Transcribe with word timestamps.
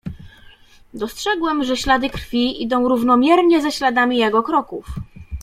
"Dostrzegłem, 0.93 1.63
że 1.63 1.77
ślady 1.77 2.09
krwi 2.09 2.63
idą 2.63 2.89
równomiernie 2.89 3.61
ze 3.61 3.71
śladami 3.71 4.17
jego 4.17 4.43
kroków." 4.43 4.85